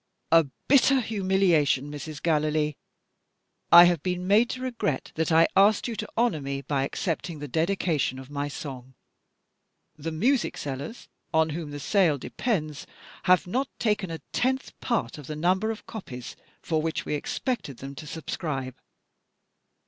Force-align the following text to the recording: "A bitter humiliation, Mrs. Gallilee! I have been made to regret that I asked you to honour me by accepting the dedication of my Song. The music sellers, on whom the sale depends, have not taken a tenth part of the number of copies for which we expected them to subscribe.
"A 0.31 0.47
bitter 0.67 0.99
humiliation, 0.99 1.91
Mrs. 1.91 2.23
Gallilee! 2.23 2.75
I 3.71 3.83
have 3.83 4.01
been 4.01 4.25
made 4.25 4.49
to 4.49 4.61
regret 4.61 5.11
that 5.13 5.31
I 5.31 5.47
asked 5.55 5.87
you 5.87 5.95
to 5.97 6.09
honour 6.17 6.41
me 6.41 6.61
by 6.63 6.81
accepting 6.85 7.37
the 7.37 7.47
dedication 7.47 8.17
of 8.17 8.31
my 8.31 8.47
Song. 8.47 8.95
The 9.95 10.11
music 10.11 10.57
sellers, 10.57 11.07
on 11.31 11.49
whom 11.51 11.69
the 11.69 11.79
sale 11.79 12.17
depends, 12.17 12.87
have 13.25 13.45
not 13.45 13.69
taken 13.77 14.09
a 14.09 14.21
tenth 14.31 14.73
part 14.79 15.19
of 15.19 15.27
the 15.27 15.35
number 15.35 15.69
of 15.69 15.85
copies 15.85 16.35
for 16.63 16.81
which 16.81 17.05
we 17.05 17.13
expected 17.13 17.77
them 17.77 17.93
to 17.93 18.07
subscribe. 18.07 18.75